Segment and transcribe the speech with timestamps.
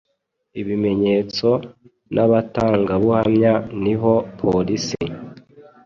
[0.61, 1.49] ibimenyetso
[2.13, 3.53] nabatangabumya
[3.83, 4.95] niho police